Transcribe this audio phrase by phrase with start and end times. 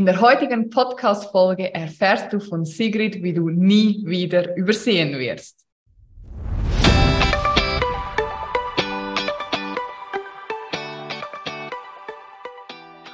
[0.00, 5.66] In der heutigen Podcast-Folge erfährst du von Sigrid, wie du nie wieder übersehen wirst.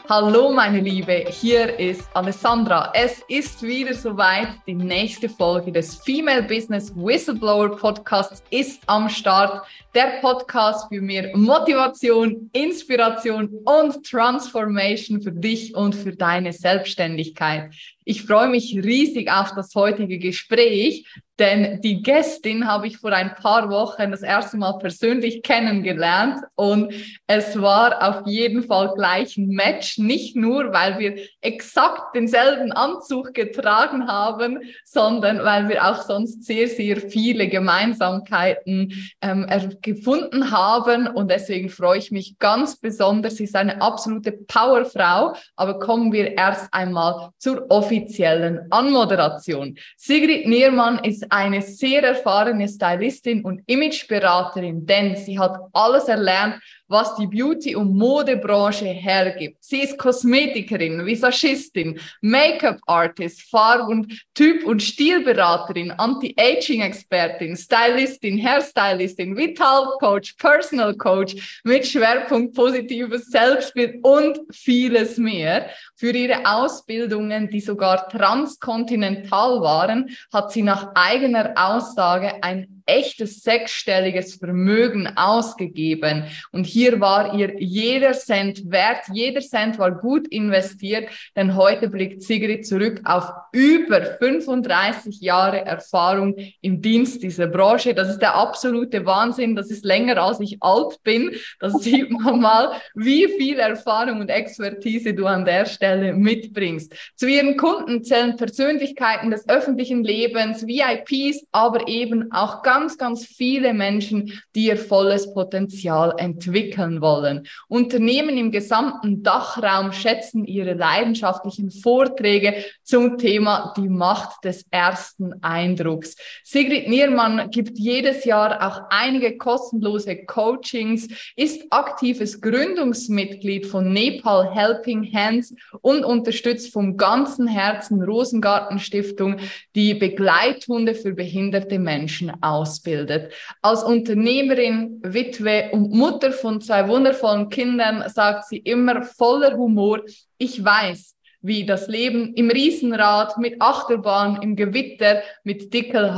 [0.08, 2.92] Hallo meine Liebe, hier ist Alessandra.
[2.94, 4.50] Es ist wieder soweit.
[4.64, 9.66] Die nächste Folge des Female Business Whistleblower Podcasts ist am Start.
[9.96, 17.74] Der Podcast für mehr Motivation, Inspiration und Transformation für dich und für deine Selbstständigkeit.
[18.04, 21.04] Ich freue mich riesig auf das heutige Gespräch,
[21.38, 26.94] denn die Gästin habe ich vor ein paar Wochen das erste Mal persönlich kennengelernt und
[27.26, 33.34] es war auf jeden Fall gleich ein Match, nicht nur, weil wir exakt denselben Anzug
[33.34, 39.46] getragen haben, sondern weil wir auch sonst sehr, sehr viele Gemeinsamkeiten ähm,
[39.82, 43.36] gefunden haben und deswegen freue ich mich ganz besonders.
[43.36, 49.76] Sie ist eine absolute Powerfrau, aber kommen wir erst einmal zur offiziellen Anmoderation.
[49.96, 57.16] Sigrid Niermann ist eine sehr erfahrene Stylistin und Imageberaterin, denn sie hat alles erlernt, was
[57.16, 59.62] die Beauty- und Modebranche hergibt.
[59.62, 70.94] Sie ist Kosmetikerin, Visagistin, Make-up-Artist, Farb- und Typ- und Stilberaterin, Anti-Aging-Expertin, Stylistin, Hairstylistin, Vital-Coach, Personal
[70.94, 75.70] Coach mit Schwerpunkt positives Selbstbild und vieles mehr.
[75.96, 84.36] Für ihre Ausbildungen, die sogar transkontinental waren, hat sie nach eigener Aussage ein echtes sechsstelliges
[84.36, 86.24] Vermögen ausgegeben.
[86.52, 92.20] Und hier war ihr jeder Cent wert, jeder Cent war gut investiert, denn heute blickt
[92.22, 97.94] Sigrid zurück auf über 35 Jahre Erfahrung im Dienst dieser Branche.
[97.94, 99.56] Das ist der absolute Wahnsinn.
[99.56, 101.30] Das ist länger als ich alt bin.
[101.60, 106.94] Das sieht man mal, wie viel Erfahrung und Expertise du an der Stelle mitbringst.
[107.14, 113.72] Zu ihren Kunden zählen Persönlichkeiten des öffentlichen Lebens, VIPs, aber eben auch ganz ganz, viele
[113.72, 116.65] Menschen, die ihr volles Potenzial entwickeln
[117.00, 117.46] wollen.
[117.68, 126.16] Unternehmen im gesamten Dachraum schätzen ihre leidenschaftlichen Vorträge zum Thema die Macht des ersten Eindrucks.
[126.44, 135.10] Sigrid Niermann gibt jedes Jahr auch einige kostenlose Coachings, ist aktives Gründungsmitglied von Nepal Helping
[135.12, 139.36] Hands und unterstützt vom ganzen Herzen Rosengarten Stiftung
[139.74, 143.32] die Begleithunde für behinderte Menschen aus ausbildet.
[143.62, 150.00] Als Unternehmerin, Witwe und Mutter von zwei wundervollen Kindern sagt sie immer voller Humor,
[150.38, 156.16] ich weiß, wie das Leben im Riesenrad, mit Achterbahn, im Gewitter, mit dicken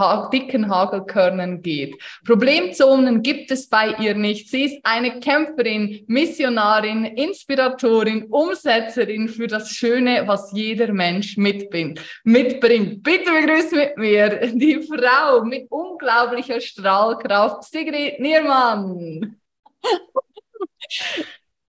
[0.69, 1.97] Hagelkörnern geht.
[2.25, 4.49] Problemzonen gibt es bei ihr nicht.
[4.49, 12.01] Sie ist eine Kämpferin, Missionarin, Inspiratorin, Umsetzerin für das Schöne, was jeder Mensch mitbringt.
[12.25, 13.03] mitbringt.
[13.03, 19.37] Bitte begrüßt mit mir die Frau mit unglaublicher Strahlkraft, Sigrid Niermann.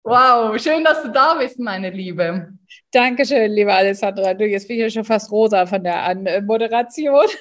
[0.03, 2.53] Wow, schön, dass du da bist, meine Liebe.
[2.91, 4.33] Dankeschön, liebe Alessandra.
[4.33, 7.25] Du, jetzt bin ich ja schon fast rosa von der Anmoderation.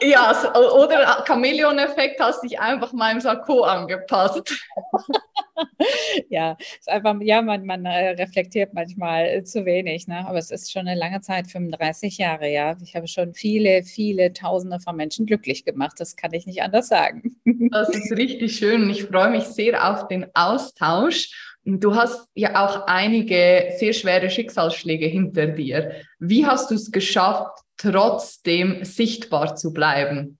[0.00, 4.42] Ja, oder Chamäleon-Effekt hast dich einfach meinem Sakko angepasst.
[6.28, 10.26] ja, ist einfach, ja, man, man äh, reflektiert manchmal zu wenig, ne?
[10.26, 12.76] aber es ist schon eine lange Zeit, 35 Jahre, ja.
[12.82, 16.88] Ich habe schon viele, viele Tausende von Menschen glücklich gemacht, das kann ich nicht anders
[16.88, 17.36] sagen.
[17.70, 21.52] das ist richtig schön und ich freue mich sehr auf den Austausch.
[21.64, 25.92] Du hast ja auch einige sehr schwere Schicksalsschläge hinter dir.
[26.18, 30.38] Wie hast du es geschafft, trotzdem sichtbar zu bleiben?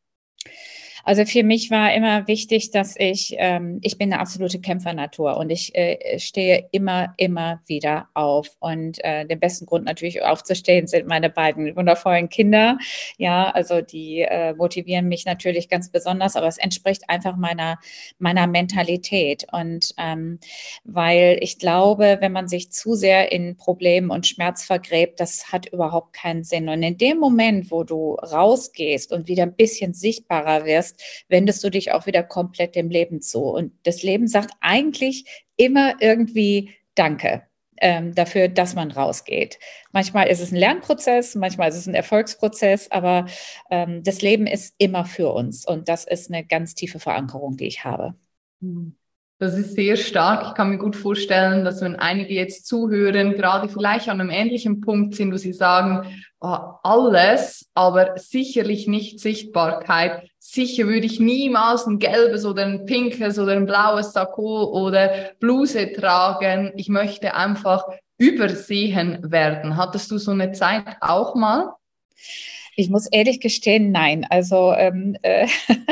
[1.05, 5.51] Also für mich war immer wichtig, dass ich, ähm, ich bin eine absolute Kämpfernatur und
[5.51, 8.49] ich äh, stehe immer, immer wieder auf.
[8.61, 12.79] Und äh, der besten Grund natürlich aufzustehen sind meine beiden wundervollen Kinder.
[13.19, 17.79] Ja, also die äh, motivieren mich natürlich ganz besonders, aber es entspricht einfach meiner,
[18.19, 19.47] meiner Mentalität.
[19.53, 20.39] Und ähm,
[20.85, 25.67] weil ich glaube, wenn man sich zu sehr in Problemen und Schmerz vergräbt, das hat
[25.67, 26.69] überhaupt keinen Sinn.
[26.69, 31.63] Und in dem Moment, wo du rausgehst und wieder ein bisschen sichtbarer wirst, hast, wendest
[31.65, 33.43] du dich auch wieder komplett dem Leben zu.
[33.43, 35.25] Und das Leben sagt eigentlich
[35.57, 37.43] immer irgendwie Danke
[37.81, 39.59] ähm, dafür, dass man rausgeht.
[39.93, 43.27] Manchmal ist es ein Lernprozess, manchmal ist es ein Erfolgsprozess, aber
[43.71, 45.67] ähm, das Leben ist immer für uns.
[45.67, 48.15] Und das ist eine ganz tiefe Verankerung, die ich habe.
[48.61, 48.97] Mhm.
[49.43, 50.47] Das ist sehr stark.
[50.47, 54.81] Ich kann mir gut vorstellen, dass wenn einige jetzt zuhören, gerade vielleicht an einem ähnlichen
[54.81, 56.07] Punkt sind, wo sie sagen,
[56.41, 60.31] oh, alles, aber sicherlich nicht Sichtbarkeit.
[60.39, 65.93] Sicher würde ich niemals ein gelbes oder ein pinkes oder ein blaues Sakko oder Bluse
[65.93, 66.71] tragen.
[66.77, 67.85] Ich möchte einfach
[68.19, 69.77] übersehen werden.
[69.77, 71.73] Hattest du so eine Zeit auch mal?
[72.77, 74.25] Ich muss ehrlich gestehen, nein.
[74.31, 75.49] Also ähm, äh,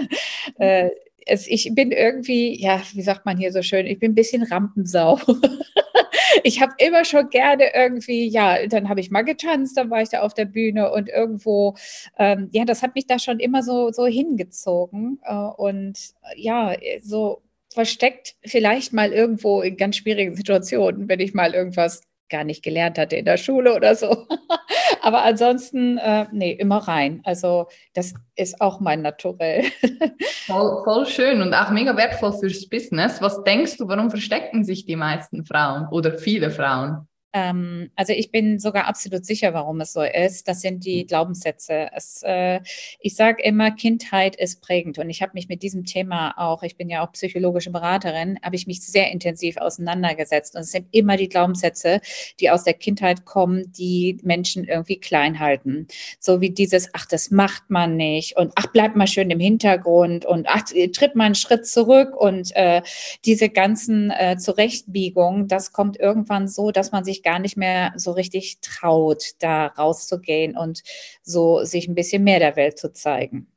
[0.61, 0.91] äh,
[1.31, 4.43] es, ich bin irgendwie, ja, wie sagt man hier so schön, ich bin ein bisschen
[4.43, 5.21] Rampensau.
[6.45, 10.09] ich habe immer schon gerne irgendwie, ja, dann habe ich mal getanzt, dann war ich
[10.09, 11.77] da auf der Bühne und irgendwo,
[12.19, 15.21] ähm, ja, das hat mich da schon immer so, so hingezogen.
[15.23, 15.99] Äh, und
[16.37, 17.43] ja, so
[17.73, 22.99] versteckt vielleicht mal irgendwo in ganz schwierigen Situationen, wenn ich mal irgendwas gar nicht gelernt
[22.99, 24.27] hatte in der Schule oder so.
[25.03, 27.21] Aber ansonsten, äh, nee, immer rein.
[27.25, 29.65] Also das ist auch mein Naturell.
[30.47, 33.21] voll, voll schön und auch mega wertvoll fürs Business.
[33.21, 37.09] Was denkst du, warum verstecken sich die meisten Frauen oder viele Frauen?
[37.33, 40.49] Ähm, also ich bin sogar absolut sicher, warum es so ist.
[40.49, 41.89] Das sind die Glaubenssätze.
[41.95, 42.61] Es, äh,
[43.01, 44.99] ich sage immer, Kindheit ist prägend.
[44.99, 48.57] Und ich habe mich mit diesem Thema auch, ich bin ja auch psychologische Beraterin, habe
[48.57, 50.57] ich mich sehr intensiv auseinandergesetzt.
[50.57, 52.01] Und es sind immer die Glaubenssätze,
[52.41, 55.87] die aus der Kindheit kommen, die Menschen irgendwie klein halten.
[56.19, 60.25] So wie dieses, ach, das macht man nicht und ach, bleib mal schön im Hintergrund
[60.25, 60.63] und ach,
[60.93, 62.83] tritt mal einen Schritt zurück und äh,
[63.25, 67.93] diese ganzen äh, Zurechtbiegungen, das kommt irgendwann so, dass man sich sich gar nicht mehr
[67.97, 70.83] so richtig traut, da rauszugehen und
[71.23, 73.49] so sich ein bisschen mehr der Welt zu zeigen.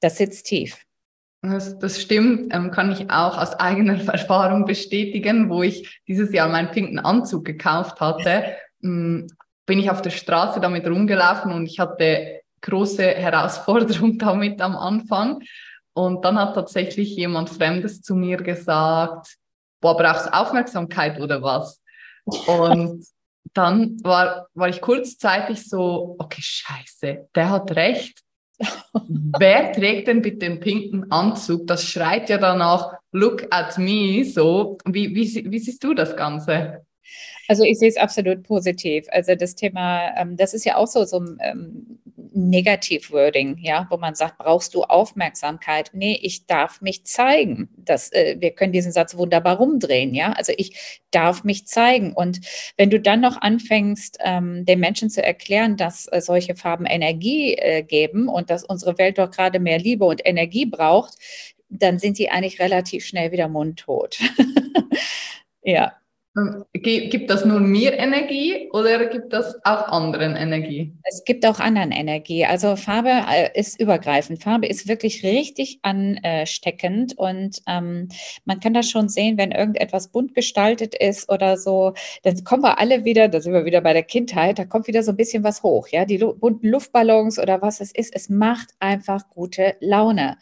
[0.00, 0.76] Das sitzt tief.
[1.42, 6.48] Das, das stimmt, ähm, kann ich auch aus eigener Erfahrung bestätigen, wo ich dieses Jahr
[6.48, 8.56] meinen pinken Anzug gekauft hatte.
[8.82, 9.26] Ähm,
[9.66, 15.42] bin ich auf der Straße damit rumgelaufen und ich hatte große Herausforderung damit am Anfang.
[15.92, 19.36] Und dann hat tatsächlich jemand Fremdes zu mir gesagt,
[19.80, 21.83] boah, brauchst Aufmerksamkeit oder was?
[22.24, 23.04] Und
[23.54, 28.20] dann war, war ich kurzzeitig so, okay, scheiße, der hat recht.
[29.38, 31.66] Wer trägt denn bitte den pinken Anzug?
[31.66, 34.78] Das schreit ja danach, look at me, so.
[34.84, 36.86] Wie, wie, wie siehst du das Ganze?
[37.48, 39.06] Also ich sehe es absolut positiv.
[39.10, 41.98] Also das Thema, ähm, das ist ja auch so, so ein ähm,
[42.34, 45.90] Negativ-Wording, ja, wo man sagt, brauchst du Aufmerksamkeit?
[45.92, 47.68] Nee, ich darf mich zeigen.
[47.76, 50.32] Das, äh, wir können diesen Satz wunderbar rumdrehen, ja.
[50.32, 52.12] Also ich darf mich zeigen.
[52.12, 52.40] Und
[52.76, 57.54] wenn du dann noch anfängst, ähm, den Menschen zu erklären, dass äh, solche Farben Energie
[57.54, 61.14] äh, geben und dass unsere Welt doch gerade mehr Liebe und Energie braucht,
[61.68, 64.18] dann sind sie eigentlich relativ schnell wieder mundtot.
[65.62, 65.94] ja.
[66.36, 70.92] Ähm, gibt das nur mir Energie oder gibt das auch anderen Energie?
[71.04, 72.44] Es gibt auch anderen Energie.
[72.44, 74.42] Also Farbe äh, ist übergreifend.
[74.42, 78.08] Farbe ist wirklich richtig ansteckend und ähm,
[78.44, 81.94] man kann das schon sehen, wenn irgendetwas bunt gestaltet ist oder so,
[82.24, 85.04] dann kommen wir alle wieder, da sind wir wieder bei der Kindheit, da kommt wieder
[85.04, 88.14] so ein bisschen was hoch, ja, die bunten Luftballons oder was es ist.
[88.14, 90.36] Es macht einfach gute Laune.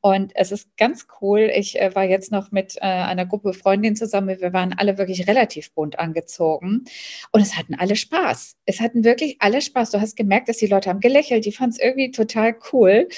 [0.00, 1.50] Und es ist ganz cool.
[1.54, 4.40] Ich äh, war jetzt noch mit äh, einer Gruppe Freundinnen zusammen.
[4.40, 6.84] Wir waren alle wirklich relativ relativ bunt angezogen.
[7.32, 8.56] Und es hatten alle Spaß.
[8.66, 9.90] Es hatten wirklich alle Spaß.
[9.90, 11.44] Du hast gemerkt, dass die Leute haben gelächelt.
[11.44, 13.08] Die fanden es irgendwie total cool.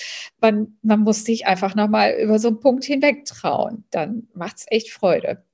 [0.41, 3.85] Man, man muss sich einfach nochmal über so einen Punkt hinweg trauen.
[3.91, 5.45] Dann macht es echt Freude.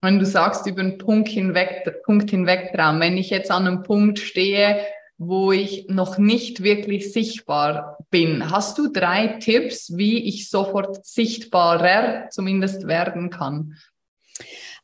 [0.00, 3.82] Wenn du sagst, über einen Punkt hinweg, Punkt hinweg trauen, wenn ich jetzt an einem
[3.84, 4.84] Punkt stehe,
[5.16, 8.50] wo ich noch nicht wirklich sichtbar bin.
[8.50, 13.76] Hast du drei Tipps, wie ich sofort sichtbarer zumindest werden kann?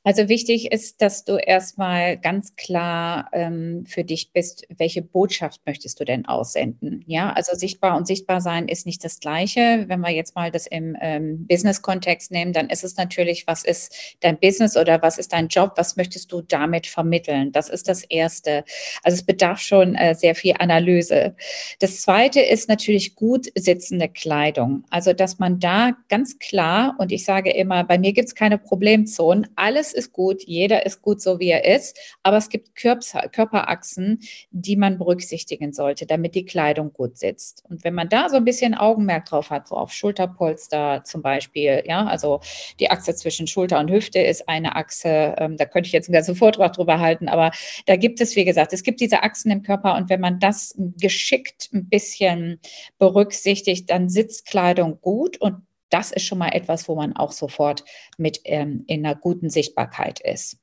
[0.04, 6.00] Also wichtig ist, dass du erstmal ganz klar ähm, für dich bist, welche Botschaft möchtest
[6.00, 7.04] du denn aussenden?
[7.06, 9.84] Ja, also sichtbar und sichtbar sein ist nicht das Gleiche.
[9.88, 14.16] Wenn wir jetzt mal das im ähm, Business-Kontext nehmen, dann ist es natürlich, was ist
[14.20, 15.72] dein Business oder was ist dein Job?
[15.76, 17.52] Was möchtest du damit vermitteln?
[17.52, 18.64] Das ist das Erste.
[19.02, 21.34] Also es bedarf schon äh, sehr viel Analyse.
[21.80, 24.84] Das Zweite ist natürlich gut sitzende Kleidung.
[24.90, 28.56] Also dass man da ganz klar, und ich sage immer, bei mir gibt es keine
[28.58, 32.74] Problemzonen, alles alles ist gut, jeder ist gut so, wie er ist, aber es gibt
[32.74, 37.64] Körperachsen, die man berücksichtigen sollte, damit die Kleidung gut sitzt.
[37.68, 41.82] Und wenn man da so ein bisschen Augenmerk drauf hat, so auf Schulterpolster zum Beispiel,
[41.86, 42.40] ja, also
[42.80, 46.14] die Achse zwischen Schulter und Hüfte ist eine Achse, ähm, da könnte ich jetzt einen
[46.14, 47.50] ganzen Vortrag drüber halten, aber
[47.86, 50.74] da gibt es, wie gesagt, es gibt diese Achsen im Körper und wenn man das
[51.00, 52.60] geschickt ein bisschen
[52.98, 57.84] berücksichtigt, dann sitzt Kleidung gut und das ist schon mal etwas, wo man auch sofort
[58.16, 60.58] mit ähm, in einer guten Sichtbarkeit ist.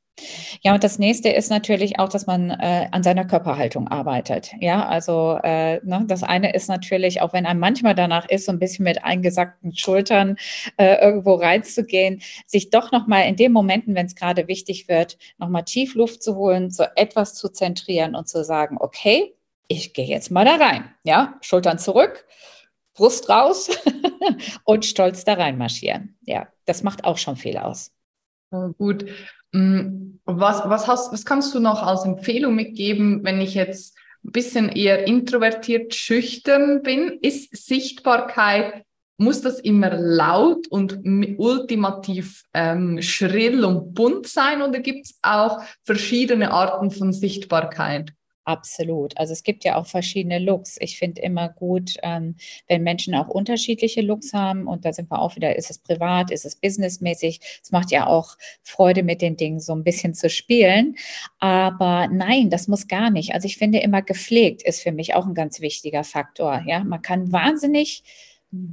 [0.62, 4.52] Ja, und das nächste ist natürlich auch, dass man äh, an seiner Körperhaltung arbeitet.
[4.60, 8.54] Ja, also äh, ne, das eine ist natürlich, auch wenn einem manchmal danach ist, so
[8.54, 10.38] ein bisschen mit eingesackten Schultern
[10.78, 15.64] äh, irgendwo reinzugehen, sich doch nochmal in den Momenten, wenn es gerade wichtig wird, nochmal
[15.66, 19.36] tief Luft zu holen, so etwas zu zentrieren und zu sagen, okay,
[19.68, 20.86] ich gehe jetzt mal da rein.
[21.04, 22.26] Ja, Schultern zurück,
[22.96, 23.70] Brust raus
[24.64, 26.18] und stolz da reinmarschieren.
[26.22, 27.92] Ja, das macht auch schon viel aus.
[28.52, 29.06] Oh, gut.
[29.52, 34.32] Mm, was, was, hast, was kannst du noch als Empfehlung mitgeben, wenn ich jetzt ein
[34.32, 37.20] bisschen eher introvertiert, schüchtern bin?
[37.22, 38.86] Ist Sichtbarkeit,
[39.18, 41.00] muss das immer laut und
[41.38, 48.14] ultimativ ähm, schrill und bunt sein oder gibt es auch verschiedene Arten von Sichtbarkeit?
[48.46, 49.18] Absolut.
[49.18, 50.78] Also es gibt ja auch verschiedene Looks.
[50.80, 52.36] Ich finde immer gut, ähm,
[52.68, 54.68] wenn Menschen auch unterschiedliche Looks haben.
[54.68, 57.40] Und da sind wir auch wieder, ist es privat, ist es businessmäßig.
[57.64, 60.96] Es macht ja auch Freude, mit den Dingen so ein bisschen zu spielen.
[61.40, 63.34] Aber nein, das muss gar nicht.
[63.34, 66.62] Also ich finde immer gepflegt ist für mich auch ein ganz wichtiger Faktor.
[66.68, 68.04] Ja, man kann wahnsinnig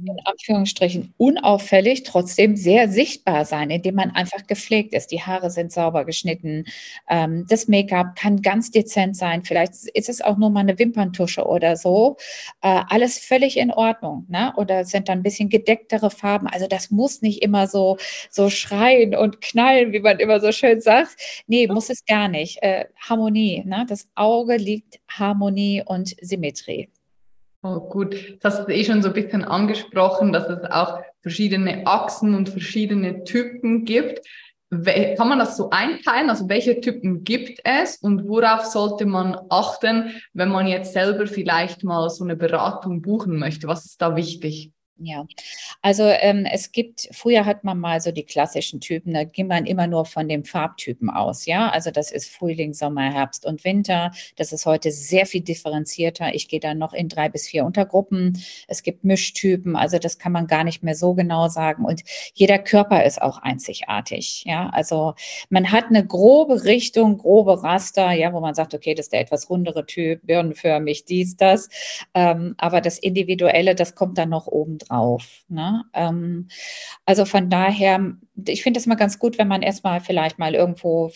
[0.05, 5.11] in Anführungsstrichen unauffällig, trotzdem sehr sichtbar sein, indem man einfach gepflegt ist.
[5.11, 6.65] Die Haare sind sauber geschnitten.
[7.09, 9.43] Ähm, das Make-up kann ganz dezent sein.
[9.43, 12.17] Vielleicht ist es auch nur mal eine Wimperntusche oder so.
[12.61, 14.25] Äh, alles völlig in Ordnung.
[14.29, 14.53] Ne?
[14.57, 16.47] Oder sind dann ein bisschen gedecktere Farben.
[16.47, 17.97] Also das muss nicht immer so,
[18.29, 21.15] so schreien und knallen, wie man immer so schön sagt.
[21.47, 22.61] Nee, muss es gar nicht.
[22.63, 23.63] Äh, Harmonie.
[23.65, 23.85] Ne?
[23.87, 26.89] Das Auge liegt Harmonie und Symmetrie.
[27.65, 31.87] Oh, gut, das hast du eh schon so ein bisschen angesprochen, dass es auch verschiedene
[31.87, 34.19] Achsen und verschiedene Typen gibt.
[34.69, 36.29] Kann man das so einteilen?
[36.29, 41.85] Also welche Typen gibt es und worauf sollte man achten, wenn man jetzt selber vielleicht
[41.85, 43.67] mal so eine Beratung buchen möchte?
[43.67, 44.71] Was ist da wichtig?
[45.05, 45.25] Ja,
[45.81, 49.65] also ähm, es gibt, früher hat man mal so die klassischen Typen, da ging man
[49.65, 51.69] immer nur von dem Farbtypen aus, ja.
[51.69, 54.11] Also das ist Frühling, Sommer, Herbst und Winter.
[54.37, 56.33] Das ist heute sehr viel differenzierter.
[56.33, 58.41] Ich gehe da noch in drei bis vier Untergruppen.
[58.69, 61.83] Es gibt Mischtypen, also das kann man gar nicht mehr so genau sagen.
[61.83, 64.69] Und jeder Körper ist auch einzigartig, ja.
[64.69, 65.15] Also
[65.49, 69.19] man hat eine grobe Richtung, grobe Raster, ja, wo man sagt, okay, das ist der
[69.19, 71.67] etwas rundere Typ, birnenförmig, dies, das.
[72.13, 74.92] Ähm, aber das Individuelle, das kommt dann noch oben drauf.
[75.47, 75.83] Ne?
[75.93, 76.47] Ähm,
[77.05, 81.11] also von daher, ich finde es mal ganz gut, wenn man erstmal vielleicht mal irgendwo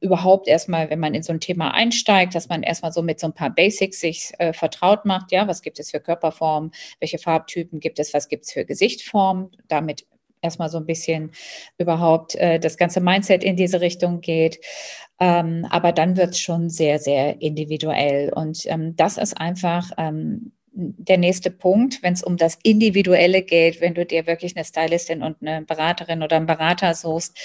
[0.00, 3.26] überhaupt erstmal, wenn man in so ein Thema einsteigt, dass man erstmal so mit so
[3.26, 5.32] ein paar Basics sich äh, vertraut macht.
[5.32, 6.72] Ja, was gibt es für Körperformen?
[6.98, 8.14] Welche Farbtypen gibt es?
[8.14, 9.50] Was gibt es für Gesichtformen?
[9.68, 10.06] Damit
[10.42, 11.32] erstmal so ein bisschen
[11.78, 14.58] überhaupt äh, das ganze Mindset in diese Richtung geht.
[15.18, 18.32] Ähm, aber dann wird es schon sehr, sehr individuell.
[18.32, 23.80] Und ähm, das ist einfach ähm, der nächste Punkt, wenn es um das Individuelle geht,
[23.80, 27.38] wenn du dir wirklich eine Stylistin und eine Beraterin oder einen Berater suchst.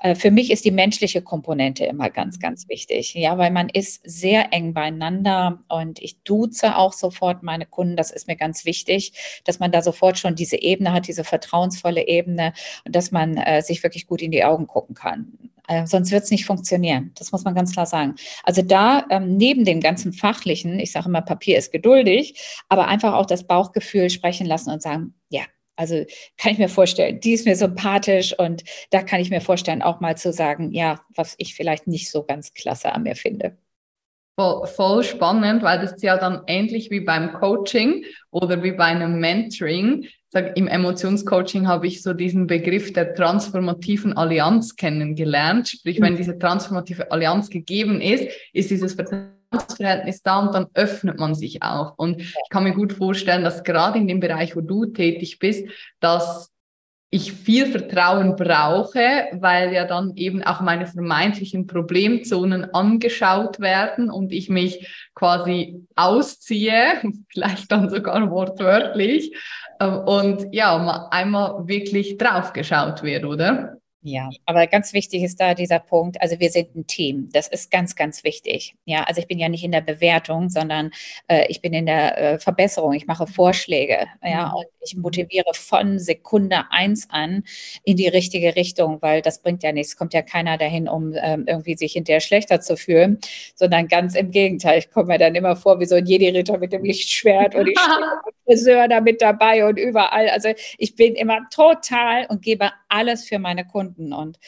[0.00, 3.14] Äh, für mich ist die menschliche Komponente immer ganz, ganz wichtig.
[3.14, 7.96] Ja, weil man ist sehr eng beieinander und ich duze auch sofort meine Kunden.
[7.96, 9.12] Das ist mir ganz wichtig,
[9.44, 12.52] dass man da sofort schon diese Ebene hat, diese vertrauensvolle Ebene
[12.84, 15.50] und dass man äh, sich wirklich gut in die Augen gucken kann.
[15.70, 17.12] Äh, sonst wird es nicht funktionieren.
[17.16, 18.16] Das muss man ganz klar sagen.
[18.42, 22.34] Also da ähm, neben dem ganzen Fachlichen, ich sage immer, Papier ist geduldig,
[22.68, 25.42] aber einfach auch das Bauchgefühl sprechen lassen und sagen, ja,
[25.76, 26.04] also
[26.36, 30.00] kann ich mir vorstellen, die ist mir sympathisch und da kann ich mir vorstellen, auch
[30.00, 33.56] mal zu sagen, ja, was ich vielleicht nicht so ganz klasse an mir finde.
[34.36, 38.86] Voll, voll spannend, weil das ist ja dann ähnlich wie beim Coaching oder wie bei
[38.86, 45.68] einem Mentoring sag, im Emotionscoaching habe ich so diesen Begriff der transformativen Allianz kennengelernt.
[45.68, 51.34] Sprich, wenn diese transformative Allianz gegeben ist, ist dieses Vertrauensverhältnis da und dann öffnet man
[51.34, 51.94] sich auch.
[51.98, 55.68] Und ich kann mir gut vorstellen, dass gerade in dem Bereich, wo du tätig bist,
[55.98, 56.50] dass
[57.12, 64.30] ich viel Vertrauen brauche, weil ja dann eben auch meine vermeintlichen Problemzonen angeschaut werden und
[64.30, 69.34] ich mich quasi ausziehe, vielleicht dann sogar wortwörtlich,
[69.86, 73.79] und ja, einmal wirklich drauf geschaut wird, oder?
[74.02, 77.28] Ja, aber ganz wichtig ist da dieser Punkt, also wir sind ein Team.
[77.32, 78.74] Das ist ganz, ganz wichtig.
[78.86, 80.90] Ja, also ich bin ja nicht in der Bewertung, sondern
[81.28, 82.94] äh, ich bin in der äh, Verbesserung.
[82.94, 84.06] Ich mache Vorschläge.
[84.24, 84.54] Ja, mhm.
[84.54, 87.44] und ich motiviere von Sekunde eins an
[87.84, 89.92] in die richtige Richtung, weil das bringt ja nichts.
[89.92, 93.18] Es kommt ja keiner dahin, um ähm, irgendwie sich hinterher schlechter zu fühlen,
[93.54, 94.78] sondern ganz im Gegenteil.
[94.78, 97.76] Ich komme mir dann immer vor wie so ein Jedi-Ritter mit dem Lichtschwert und ich
[98.46, 100.28] Friseur da mit dabei und überall.
[100.30, 104.38] Also ich bin immer total und gebe alles für meine Kunden Kunden und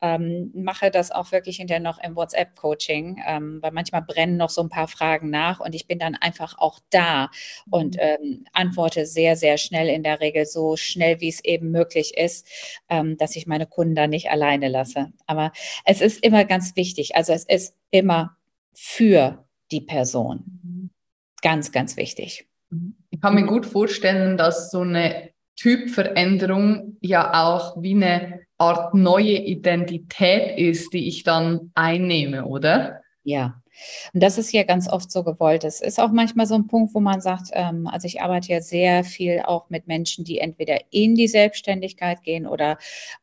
[0.00, 4.62] ähm, mache das auch wirklich hinterher noch im WhatsApp-Coaching, ähm, weil manchmal brennen noch so
[4.62, 7.30] ein paar Fragen nach und ich bin dann einfach auch da
[7.70, 8.00] und mhm.
[8.00, 12.46] ähm, antworte sehr, sehr schnell in der Regel, so schnell wie es eben möglich ist,
[12.88, 15.12] ähm, dass ich meine Kunden da nicht alleine lasse.
[15.26, 15.52] Aber
[15.84, 18.36] es ist immer ganz wichtig, also es ist immer
[18.74, 20.60] für die Person.
[20.62, 20.90] Mhm.
[21.42, 22.46] Ganz, ganz wichtig.
[23.10, 29.38] Ich kann mir gut vorstellen, dass so eine Typveränderung ja auch wie eine Art neue
[29.38, 33.00] Identität ist, die ich dann einnehme, oder?
[33.24, 33.62] Ja,
[34.12, 35.64] und das ist ja ganz oft so gewollt.
[35.64, 38.60] Es ist auch manchmal so ein Punkt, wo man sagt, ähm, also ich arbeite ja
[38.60, 42.78] sehr viel auch mit Menschen, die entweder in die Selbstständigkeit gehen oder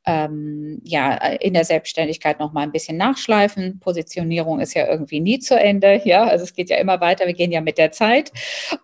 [0.06, 3.80] ähm, ja in der Selbstständigkeit noch mal ein bisschen nachschleifen.
[3.80, 7.28] Positionierung ist ja irgendwie nie zu Ende, ja, also es geht ja immer weiter.
[7.28, 8.32] Wir gehen ja mit der Zeit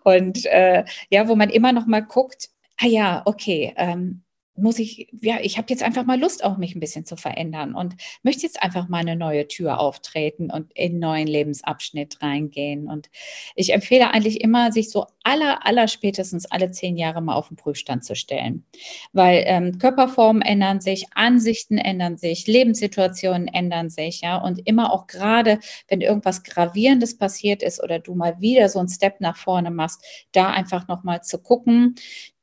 [0.04, 2.48] und äh, ja, wo man immer noch mal guckt,
[2.80, 4.22] ah ja, okay, ähm,
[4.58, 7.74] muss ich, ja, ich habe jetzt einfach mal Lust, auch mich ein bisschen zu verändern
[7.74, 12.88] und möchte jetzt einfach mal eine neue Tür auftreten und in einen neuen Lebensabschnitt reingehen.
[12.88, 13.10] Und
[13.54, 17.56] ich empfehle eigentlich immer, sich so aller, aller spätestens alle zehn Jahre mal auf den
[17.56, 18.64] Prüfstand zu stellen.
[19.12, 24.36] Weil ähm, Körperformen ändern sich, Ansichten ändern sich, Lebenssituationen ändern sich, ja.
[24.36, 25.58] Und immer auch gerade,
[25.88, 30.02] wenn irgendwas Gravierendes passiert ist oder du mal wieder so einen Step nach vorne machst,
[30.32, 31.96] da einfach nochmal zu gucken,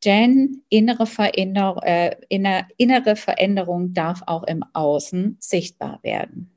[0.05, 6.52] denn innere, Veränder äh, inner, innere Veränderung darf auch im Außen sichtbar werden.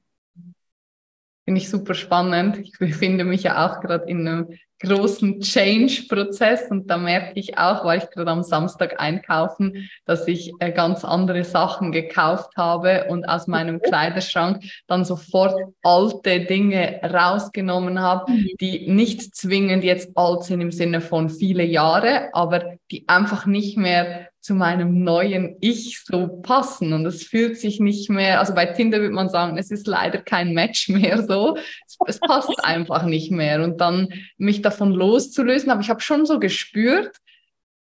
[1.47, 2.59] Finde ich super spannend.
[2.59, 4.49] Ich befinde mich ja auch gerade in einem
[4.83, 10.53] großen Change-Prozess und da merke ich auch, weil ich gerade am Samstag einkaufen, dass ich
[10.59, 18.01] äh, ganz andere Sachen gekauft habe und aus meinem Kleiderschrank dann sofort alte Dinge rausgenommen
[18.01, 18.49] habe, mhm.
[18.61, 23.79] die nicht zwingend jetzt alt sind im Sinne von viele Jahre, aber die einfach nicht
[23.79, 26.93] mehr zu meinem neuen Ich so passen.
[26.93, 30.23] Und es fühlt sich nicht mehr, also bei Tinder würde man sagen, es ist leider
[30.23, 31.57] kein Match mehr so.
[31.87, 33.63] Es, es passt einfach nicht mehr.
[33.65, 37.17] Und dann mich davon loszulösen, aber ich habe schon so gespürt,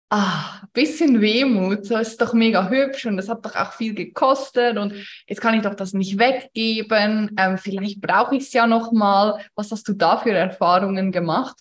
[0.09, 4.77] ah, bisschen Wehmut, so ist doch mega hübsch und das hat doch auch viel gekostet
[4.77, 4.93] und
[5.27, 7.35] jetzt kann ich doch das nicht weggeben.
[7.37, 9.41] Ähm, vielleicht brauche ich es ja noch mal.
[9.55, 11.57] Was hast du da für Erfahrungen gemacht?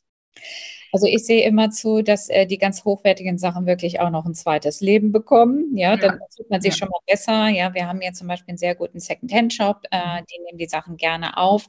[0.95, 4.35] Also ich sehe immer zu, dass äh, die ganz hochwertigen Sachen wirklich auch noch ein
[4.35, 5.77] zweites Leben bekommen.
[5.77, 5.97] Ja, ja.
[5.97, 6.79] dann fühlt man sich ja.
[6.79, 7.49] schon mal besser.
[7.49, 9.83] Ja, wir haben hier zum Beispiel einen sehr guten Second-Hand-Shop.
[9.91, 10.25] Äh, mhm.
[10.31, 11.67] die nehmen die Sachen gerne auf.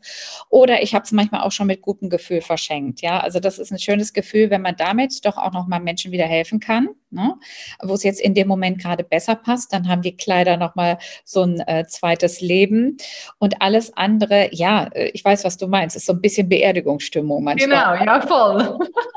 [0.49, 3.01] Oder ich habe es manchmal auch schon mit gutem Gefühl verschenkt.
[3.01, 6.11] Ja, also das ist ein schönes Gefühl, wenn man damit doch auch noch mal Menschen
[6.11, 6.89] wieder helfen kann.
[7.09, 7.33] Ne?
[7.81, 10.99] Wo es jetzt in dem Moment gerade besser passt, dann haben die Kleider noch mal
[11.23, 12.97] so ein äh, zweites Leben.
[13.39, 17.43] Und alles andere, ja, äh, ich weiß, was du meinst, ist so ein bisschen Beerdigungsstimmung
[17.43, 17.97] manchmal.
[17.97, 18.79] Genau, ja, voll.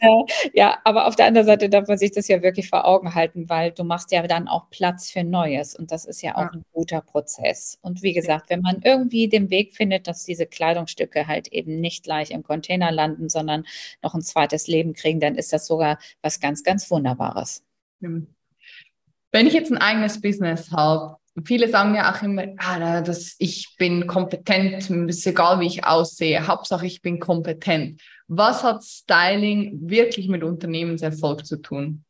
[0.00, 3.14] Äh, ja, aber auf der anderen Seite darf man sich das ja wirklich vor Augen
[3.14, 6.52] halten, weil du machst ja dann auch Platz für Neues und das ist ja auch
[6.52, 7.78] ein guter Prozess.
[7.80, 12.04] Und wie gesagt, wenn man irgendwie den Weg findet, dass diese Kleidungsstücke halt eben nicht
[12.04, 13.64] gleich im Container landen, sondern
[14.02, 17.62] noch ein zweites Leben kriegen, dann ist das sogar was ganz, ganz Wunderbares.
[18.00, 23.74] Wenn ich jetzt ein eigenes Business habe, viele sagen ja auch immer, ah, das, ich
[23.78, 28.00] bin kompetent, ist egal, wie ich aussehe, Hauptsache ich bin kompetent.
[28.28, 32.04] Was hat Styling wirklich mit Unternehmenserfolg zu tun?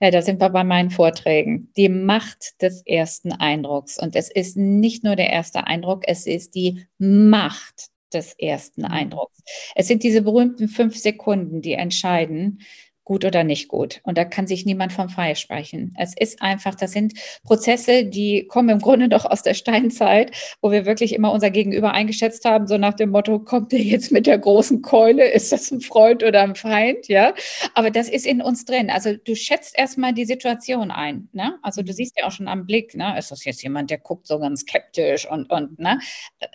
[0.00, 1.72] Ja, da sind wir bei meinen Vorträgen.
[1.76, 3.98] Die Macht des ersten Eindrucks.
[3.98, 8.88] Und es ist nicht nur der erste Eindruck, es ist die Macht des ersten mhm.
[8.88, 9.42] Eindrucks.
[9.74, 12.60] Es sind diese berühmten fünf Sekunden, die entscheiden,
[13.04, 14.00] gut oder nicht gut.
[14.02, 15.94] Und da kann sich niemand vom Freie sprechen.
[15.98, 17.14] Es ist einfach, das sind
[17.44, 21.92] Prozesse, die kommen im Grunde doch aus der Steinzeit, wo wir wirklich immer unser Gegenüber
[21.92, 25.28] eingeschätzt haben, so nach dem Motto, kommt der jetzt mit der großen Keule?
[25.30, 27.08] Ist das ein Freund oder ein Feind?
[27.08, 27.34] Ja.
[27.74, 28.90] Aber das ist in uns drin.
[28.90, 31.28] Also du schätzt erstmal die Situation ein.
[31.32, 31.58] Ne?
[31.62, 33.18] Also du siehst ja auch schon am Blick, ne?
[33.18, 35.98] ist das jetzt jemand, der guckt so ganz skeptisch und, und ne?
[36.40, 36.48] Äh,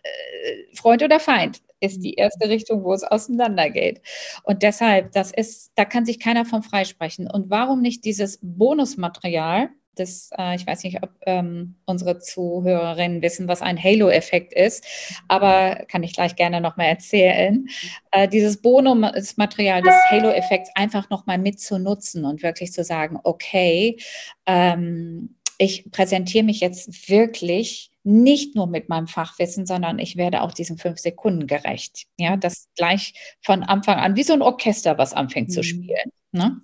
[0.73, 1.61] Freund oder Feind?
[1.79, 4.01] Ist die erste Richtung, wo es auseinandergeht.
[4.43, 7.29] Und deshalb, das ist, da kann sich keiner von freisprechen.
[7.29, 9.69] Und warum nicht dieses Bonusmaterial?
[9.99, 14.85] Das, äh, ich weiß nicht, ob ähm, unsere Zuhörerinnen wissen, was ein Halo-Effekt ist,
[15.27, 17.67] aber kann ich gleich gerne nochmal erzählen.
[18.11, 23.97] Äh, dieses Bonusmaterial des Halo-Effekts einfach nochmal mitzunutzen und wirklich zu sagen, okay,
[24.45, 30.53] ähm, ich präsentiere mich jetzt wirklich nicht nur mit meinem Fachwissen, sondern ich werde auch
[30.53, 32.05] diesen fünf Sekunden gerecht.
[32.17, 35.53] Ja, das gleich von Anfang an, wie so ein Orchester, was anfängt mhm.
[35.53, 36.11] zu spielen.
[36.31, 36.61] Ne?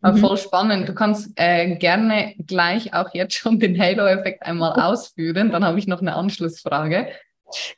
[0.00, 0.88] Aber voll spannend.
[0.88, 5.52] Du kannst äh, gerne gleich auch jetzt schon den Halo-Effekt einmal ausführen.
[5.52, 7.08] Dann habe ich noch eine Anschlussfrage.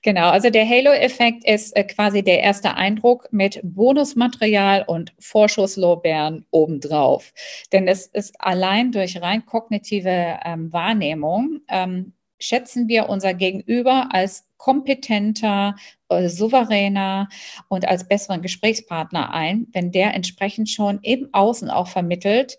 [0.02, 7.32] Genau, also der Halo-Effekt ist äh, quasi der erste Eindruck mit Bonusmaterial und Vorschusslorbeeren obendrauf.
[7.72, 14.46] Denn es ist allein durch rein kognitive ähm, Wahrnehmung ähm, schätzen wir unser Gegenüber als
[14.56, 15.76] kompetenter,
[16.08, 17.28] äh, souveräner
[17.68, 22.56] und als besseren Gesprächspartner ein, wenn der entsprechend schon im Außen auch vermittelt,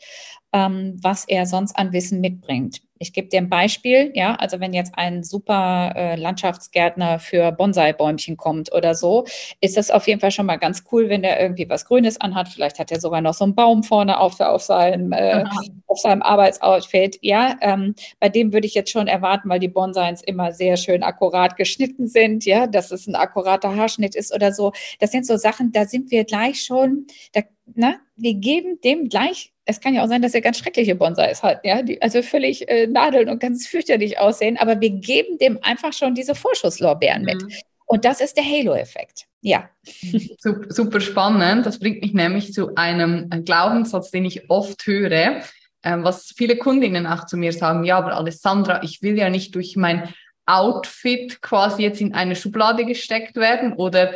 [0.53, 2.84] ähm, was er sonst an Wissen mitbringt.
[2.97, 8.37] Ich gebe dir ein Beispiel, ja, also wenn jetzt ein super äh, Landschaftsgärtner für Bonsai-Bäumchen
[8.37, 9.25] kommt oder so,
[9.59, 12.47] ist das auf jeden Fall schon mal ganz cool, wenn der irgendwie was Grünes anhat.
[12.47, 15.43] Vielleicht hat er sogar noch so einen Baum vorne auf, auf, seinem, äh,
[15.87, 20.21] auf seinem Arbeitsoutfit, ja, ähm, bei dem würde ich jetzt schon erwarten, weil die Bonsais
[20.21, 24.71] immer sehr schön akkurat geschnitten sind, ja, dass es ein akkurater Haarschnitt ist oder so.
[24.99, 27.41] Das sind so Sachen, da sind wir gleich schon, da,
[27.73, 31.41] na, wir geben dem gleich es kann ja auch sein, dass er ganz schreckliche Bonsais
[31.41, 35.59] hat, ja, die also völlig äh, nadeln und ganz fürchterlich aussehen, aber wir geben dem
[35.63, 37.41] einfach schon diese Vorschusslorbeeren mit.
[37.41, 37.51] Mhm.
[37.87, 39.25] Und das ist der Halo-Effekt.
[39.41, 39.69] Ja.
[40.39, 41.65] Super spannend.
[41.65, 45.41] Das bringt mich nämlich zu einem Glaubenssatz, den ich oft höre,
[45.83, 49.53] ähm, was viele Kundinnen auch zu mir sagen, ja, aber Alessandra, ich will ja nicht
[49.55, 50.13] durch mein
[50.47, 54.13] Outfit quasi jetzt in eine Schublade gesteckt werden oder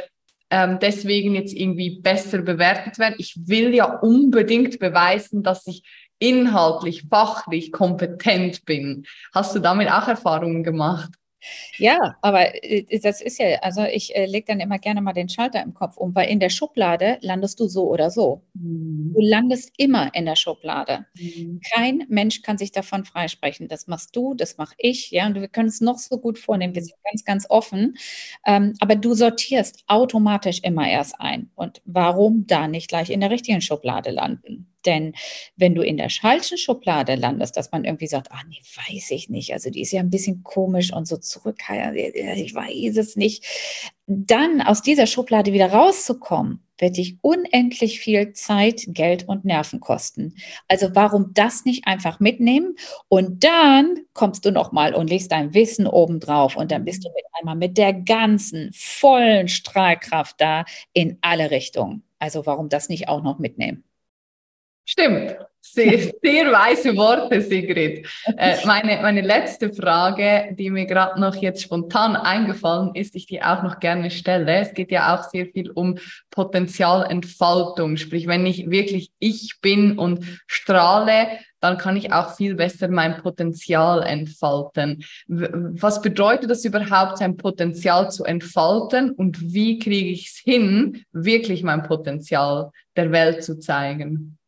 [0.50, 3.16] ähm, deswegen jetzt irgendwie besser bewertet werden.
[3.18, 5.84] Ich will ja unbedingt beweisen, dass ich
[6.20, 9.06] inhaltlich, fachlich kompetent bin.
[9.34, 11.12] Hast du damit auch Erfahrungen gemacht?
[11.78, 15.30] Ja, aber äh, das ist ja, also ich äh, lege dann immer gerne mal den
[15.30, 18.44] Schalter im Kopf um, weil in der Schublade landest du so oder so.
[18.54, 19.14] Mhm.
[19.14, 21.06] Du landest immer in der Schublade.
[21.18, 21.62] Mhm.
[21.74, 23.68] Kein Mensch kann sich davon freisprechen.
[23.68, 26.76] Das machst du, das mache ich, ja, und wir können es noch so gut vornehmen.
[26.76, 27.96] Wir sind ganz, ganz offen.
[28.46, 31.50] Ähm, aber du sortierst automatisch immer erst ein.
[31.56, 34.68] Und warum da nicht gleich in der richtigen Schublade landen?
[34.86, 35.14] Denn
[35.56, 39.30] wenn du in der falschen Schublade landest, dass man irgendwie sagt, ach nee, weiß ich
[39.30, 43.46] nicht, also die ist ja ein bisschen komisch und so zurückhaltend, ich weiß es nicht,
[44.08, 50.36] dann aus dieser Schublade wieder rauszukommen, wird dich unendlich viel Zeit, Geld und Nerven kosten.
[50.68, 52.76] Also warum das nicht einfach mitnehmen
[53.08, 57.04] und dann kommst du noch mal und legst dein Wissen oben drauf und dann bist
[57.06, 62.04] du mit einmal mit der ganzen vollen Strahlkraft da in alle Richtungen.
[62.18, 63.84] Also warum das nicht auch noch mitnehmen?
[64.90, 65.36] Stimmt.
[65.62, 68.08] Sehr, sehr weise Worte, Sigrid.
[68.38, 73.44] Äh, meine, meine letzte Frage, die mir gerade noch jetzt spontan eingefallen ist, ich die
[73.44, 74.62] auch noch gerne stelle.
[74.62, 76.00] Es geht ja auch sehr viel um
[76.32, 77.98] Potenzialentfaltung.
[77.98, 81.28] Sprich, wenn ich wirklich ich bin und strahle,
[81.60, 85.04] dann kann ich auch viel besser mein Potenzial entfalten.
[85.28, 91.62] Was bedeutet das überhaupt, sein Potenzial zu entfalten und wie kriege ich es hin, wirklich
[91.62, 94.39] mein Potenzial der Welt zu zeigen?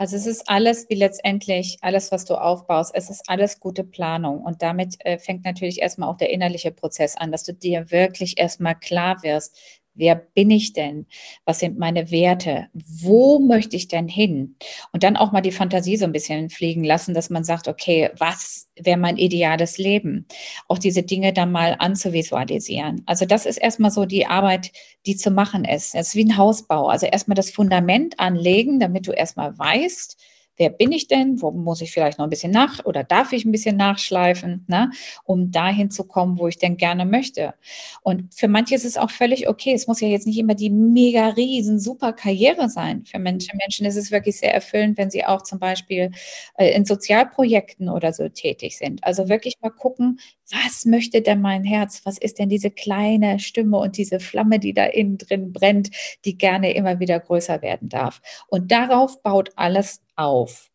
[0.00, 2.90] Also es ist alles wie letztendlich alles, was du aufbaust.
[2.94, 4.40] Es ist alles gute Planung.
[4.42, 8.38] Und damit äh, fängt natürlich erstmal auch der innerliche Prozess an, dass du dir wirklich
[8.38, 9.58] erstmal klar wirst,
[10.00, 11.04] Wer bin ich denn?
[11.44, 12.68] Was sind meine Werte?
[12.72, 14.56] Wo möchte ich denn hin?
[14.94, 18.08] Und dann auch mal die Fantasie so ein bisschen fliegen lassen, dass man sagt, okay,
[18.16, 20.24] was wäre mein ideales Leben?
[20.68, 23.02] Auch diese Dinge dann mal anzuvisualisieren.
[23.04, 24.72] Also das ist erstmal so die Arbeit,
[25.04, 25.94] die zu machen ist.
[25.94, 26.88] Es ist wie ein Hausbau.
[26.88, 30.16] Also erstmal das Fundament anlegen, damit du erstmal weißt,
[30.60, 33.46] wer bin ich denn, wo muss ich vielleicht noch ein bisschen nach oder darf ich
[33.46, 34.90] ein bisschen nachschleifen, ne,
[35.24, 37.54] um dahin zu kommen, wo ich denn gerne möchte.
[38.02, 39.72] Und für manche ist es auch völlig okay.
[39.72, 43.04] Es muss ja jetzt nicht immer die mega riesen super Karriere sein.
[43.06, 46.10] Für Menschen, Menschen ist es wirklich sehr erfüllend, wenn sie auch zum Beispiel
[46.56, 49.02] äh, in Sozialprojekten oder so tätig sind.
[49.02, 50.20] Also wirklich mal gucken,
[50.52, 52.02] was möchte denn mein Herz?
[52.04, 55.90] Was ist denn diese kleine Stimme und diese Flamme, die da innen drin brennt,
[56.24, 58.20] die gerne immer wieder größer werden darf?
[58.48, 60.70] Und darauf baut alles auf.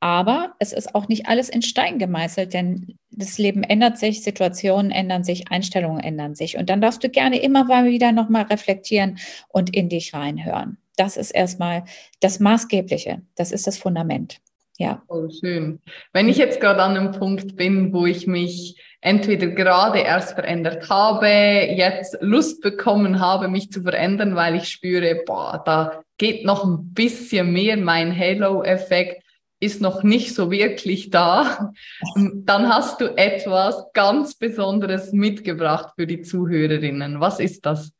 [0.00, 4.90] Aber es ist auch nicht alles in Stein gemeißelt, denn das Leben ändert sich, Situationen
[4.90, 6.58] ändern sich, Einstellungen ändern sich.
[6.58, 10.76] Und dann darfst du gerne immer mal wieder nochmal reflektieren und in dich reinhören.
[10.96, 11.84] Das ist erstmal
[12.20, 13.22] das Maßgebliche.
[13.34, 14.40] Das ist das Fundament.
[14.76, 15.02] Ja.
[15.08, 15.80] Oh, schön.
[16.12, 20.88] Wenn ich jetzt gerade an einem Punkt bin, wo ich mich entweder gerade erst verändert
[20.88, 26.64] habe, jetzt Lust bekommen habe, mich zu verändern, weil ich spüre, boah, da geht noch
[26.64, 29.22] ein bisschen mehr, mein Halo-Effekt
[29.60, 31.72] ist noch nicht so wirklich da,
[32.16, 37.20] dann hast du etwas ganz Besonderes mitgebracht für die Zuhörerinnen.
[37.20, 37.92] Was ist das?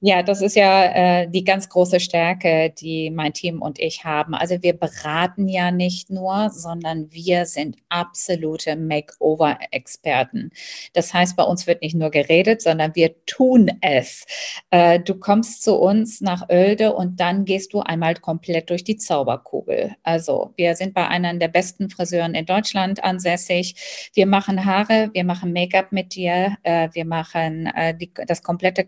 [0.00, 0.84] Ja, das ist ja
[1.22, 4.34] äh, die ganz große Stärke, die mein Team und ich haben.
[4.34, 10.50] Also wir beraten ja nicht nur, sondern wir sind absolute Makeover-Experten.
[10.92, 14.26] Das heißt, bei uns wird nicht nur geredet, sondern wir tun es.
[14.70, 18.96] Äh, du kommst zu uns nach Oelde und dann gehst du einmal komplett durch die
[18.98, 19.96] Zauberkugel.
[20.02, 24.10] Also wir sind bei einer der besten Friseuren in Deutschland ansässig.
[24.14, 28.84] Wir machen Haare, wir machen Make-up mit dir, äh, wir machen äh, die, das komplette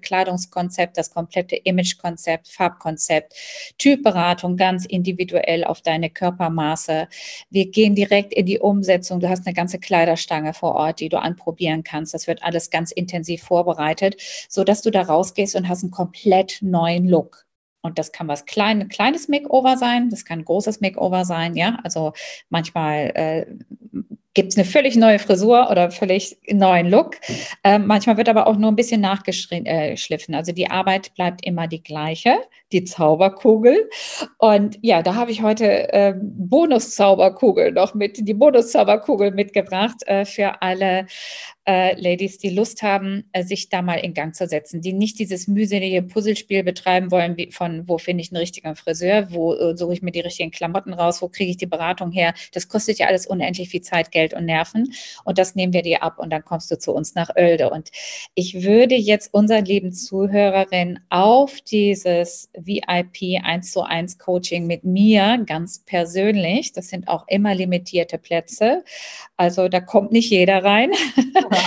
[0.50, 3.34] Kleidungskonzept das komplette Imagekonzept, Farbkonzept,
[3.78, 7.08] Typberatung ganz individuell auf deine Körpermaße.
[7.50, 9.20] Wir gehen direkt in die Umsetzung.
[9.20, 12.14] Du hast eine ganze Kleiderstange vor Ort, die du anprobieren kannst.
[12.14, 14.16] Das wird alles ganz intensiv vorbereitet,
[14.48, 17.46] so dass du da rausgehst und hast einen komplett neuen Look.
[17.82, 21.78] Und das kann was klein, kleines Makeover sein, das kann ein großes Makeover sein, ja.
[21.82, 22.12] Also
[22.50, 23.46] manchmal äh,
[24.34, 27.16] gibt es eine völlig neue Frisur oder völlig neuen Look.
[27.64, 30.34] Ähm, manchmal wird aber auch nur ein bisschen nachgeschliffen.
[30.34, 32.38] Also die Arbeit bleibt immer die gleiche,
[32.72, 33.90] die Zauberkugel.
[34.38, 40.62] Und ja, da habe ich heute äh, Bonuszauberkugel noch mit, die Bonuszauberkugel mitgebracht äh, für
[40.62, 41.06] alle
[41.70, 45.20] äh, Ladies, die Lust haben, äh, sich da mal in Gang zu setzen, die nicht
[45.20, 49.76] dieses mühselige Puzzlespiel betreiben wollen, wie von wo finde ich einen richtigen Friseur, wo äh,
[49.76, 52.34] suche ich mir die richtigen Klamotten raus, wo kriege ich die Beratung her.
[52.54, 54.92] Das kostet ja alles unendlich viel Zeit, Geld und Nerven.
[55.24, 57.70] Und das nehmen wir dir ab und dann kommst du zu uns nach Oelde.
[57.70, 57.90] Und
[58.34, 65.40] ich würde jetzt unseren lieben Zuhörerinnen auf dieses VIP 1 zu 1 Coaching mit mir
[65.46, 68.82] ganz persönlich, das sind auch immer limitierte Plätze,
[69.36, 70.90] also da kommt nicht jeder rein.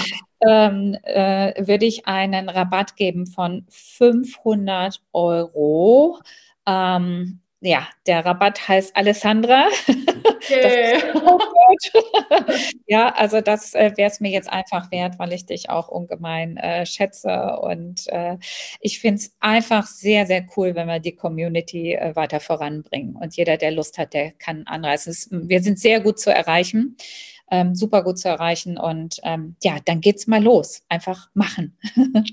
[0.47, 6.19] ähm, äh, würde ich einen Rabatt geben von 500 Euro.
[6.65, 9.67] Ähm, ja, der Rabatt heißt Alessandra.
[10.49, 10.99] Yeah.
[12.85, 16.57] ja, also das äh, wäre es mir jetzt einfach wert, weil ich dich auch ungemein
[16.57, 17.57] äh, schätze.
[17.61, 18.37] Und äh,
[18.81, 23.15] ich finde es einfach sehr, sehr cool, wenn wir die Community äh, weiter voranbringen.
[23.15, 25.47] Und jeder, der Lust hat, der kann anreißen.
[25.47, 26.97] wir sind sehr gut zu erreichen
[27.53, 28.77] ähm, super gut zu erreichen.
[28.79, 30.81] Und ähm, ja, dann geht's mal los.
[30.89, 31.77] Einfach machen.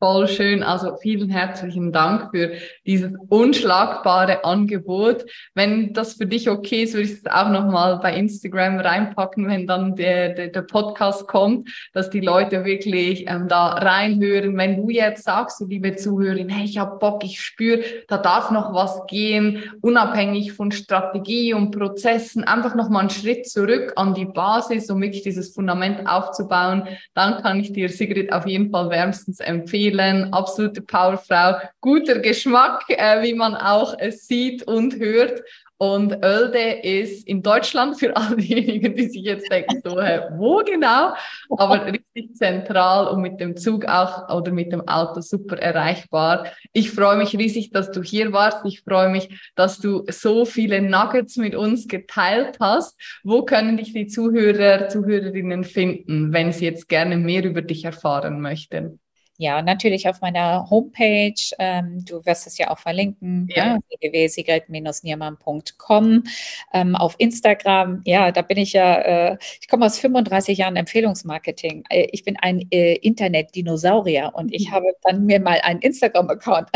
[0.00, 0.62] Voll schön.
[0.62, 2.52] Also vielen herzlichen Dank für
[2.86, 5.24] dieses unschlagbare Angebot.
[5.56, 9.66] Wenn das für dich okay ist, würde ich es auch nochmal bei Instagram reinpacken, wenn
[9.66, 14.56] dann der, der, der Podcast kommt, dass die Leute wirklich ähm, da reinhören.
[14.56, 18.52] Wenn du jetzt sagst, du liebe Zuhörerin, hey, ich habe Bock, ich spüre, da darf
[18.52, 24.26] noch was gehen, unabhängig von Strategie und Prozessen, einfach nochmal einen Schritt zurück an die
[24.26, 29.40] Basis, um wirklich dieses Fundament aufzubauen, dann kann ich dir, Sigrid, auf jeden Fall wärmstens
[29.40, 30.32] empfehlen empfehlen.
[30.32, 35.42] Absolute Powerfrau, guter Geschmack, äh, wie man auch äh, sieht und hört.
[35.80, 40.56] Und Oelde ist in Deutschland für all diejenigen, die sich jetzt denken, so, hä, wo
[40.64, 41.14] genau?
[41.56, 46.48] Aber richtig zentral und mit dem Zug auch oder mit dem Auto super erreichbar.
[46.72, 48.64] Ich freue mich riesig, dass du hier warst.
[48.64, 53.00] Ich freue mich, dass du so viele Nuggets mit uns geteilt hast.
[53.22, 58.40] Wo können dich die Zuhörer, Zuhörerinnen finden, wenn sie jetzt gerne mehr über dich erfahren
[58.40, 58.98] möchten?
[59.40, 61.32] Ja, natürlich auf meiner Homepage.
[61.60, 63.74] Ähm, du wirst es ja auch verlinken, ja.
[63.74, 63.80] ne?
[64.00, 66.24] www.sigrid-niermann.com.
[66.72, 71.84] Ähm, auf Instagram, ja, da bin ich ja, äh, ich komme aus 35 Jahren Empfehlungsmarketing.
[71.88, 74.72] Äh, ich bin ein äh, Internet-Dinosaurier und ich mhm.
[74.72, 76.70] habe dann mir mal einen Instagram-Account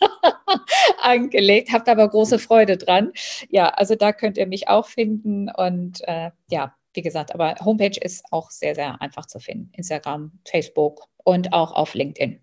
[1.02, 3.12] angelegt, habt aber große Freude dran.
[3.50, 8.00] Ja, also da könnt ihr mich auch finden und äh, ja, wie gesagt, aber Homepage
[8.00, 9.70] ist auch sehr, sehr einfach zu finden.
[9.74, 12.40] Instagram, Facebook, und auch auf LinkedIn.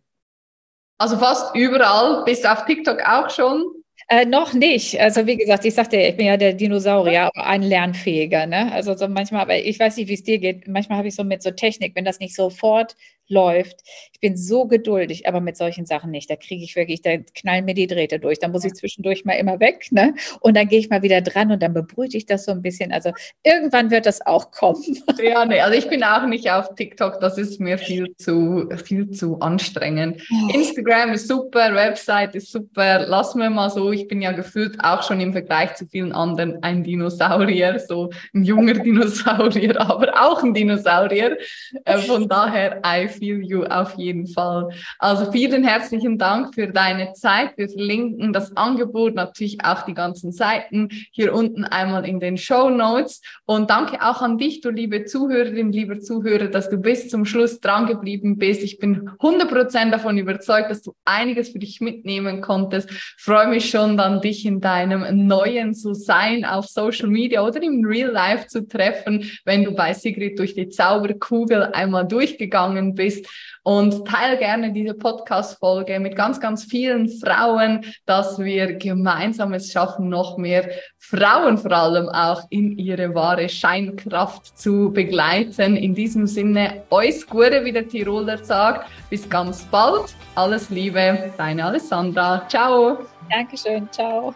[0.99, 2.23] Also fast überall.
[2.25, 3.63] Bist du auf TikTok auch schon?
[4.09, 4.99] Äh, noch nicht.
[4.99, 8.45] Also wie gesagt, ich sagte, ich bin ja der Dinosaurier, aber ein lernfähiger.
[8.45, 8.71] Ne?
[8.73, 10.67] Also so manchmal, aber ich weiß nicht, wie es dir geht.
[10.67, 12.95] Manchmal habe ich so mit so Technik, wenn das nicht sofort
[13.27, 13.81] läuft.
[14.13, 16.29] Ich bin so geduldig, aber mit solchen Sachen nicht.
[16.29, 18.39] Da kriege ich wirklich, da knallen mir die Drähte durch.
[18.39, 20.13] Da muss ich zwischendurch mal immer weg, ne?
[20.39, 22.91] Und dann gehe ich mal wieder dran und dann bebrüte ich das so ein bisschen.
[22.91, 23.11] Also
[23.43, 24.83] irgendwann wird das auch kommen.
[25.23, 27.19] Ja, nee, also ich bin auch nicht auf TikTok.
[27.21, 30.21] Das ist mir viel zu, viel zu anstrengend.
[30.53, 33.05] Instagram ist super, Website ist super.
[33.07, 33.91] Lass mir mal so.
[33.91, 38.43] Ich bin ja gefühlt auch schon im Vergleich zu vielen anderen ein Dinosaurier, so ein
[38.43, 41.37] junger Dinosaurier, aber auch ein Dinosaurier.
[41.85, 44.69] Äh, von daher, I feel you auf jeden Fall.
[44.99, 47.57] Also vielen herzlichen Dank für deine Zeit.
[47.57, 52.69] Wir verlinken das Angebot, natürlich auch die ganzen Seiten hier unten einmal in den Show
[52.69, 53.21] Notes.
[53.45, 57.59] Und danke auch an dich, du liebe Zuhörerin, lieber Zuhörer, dass du bis zum Schluss
[57.59, 58.63] dran geblieben bist.
[58.63, 62.89] Ich bin 100% davon überzeugt, dass du einiges für dich mitnehmen konntest.
[63.17, 67.85] Freue mich schon dann, dich in deinem neuen so sein auf Social Media oder im
[67.85, 73.27] Real Life zu treffen, wenn du bei Sigrid durch die Zauberkugel einmal durchgegangen bist bist.
[73.65, 80.09] Und teile gerne diese Podcast-Folge mit ganz, ganz vielen Frauen, dass wir gemeinsam es schaffen,
[80.09, 85.77] noch mehr Frauen vor allem auch in ihre wahre Scheinkraft zu begleiten.
[85.77, 88.89] In diesem Sinne, euch Gute, wie der Tiroler sagt.
[89.09, 90.13] Bis ganz bald.
[90.35, 92.45] Alles Liebe, deine Alessandra.
[92.49, 92.97] Ciao.
[93.29, 93.89] Dankeschön.
[93.91, 94.33] Ciao.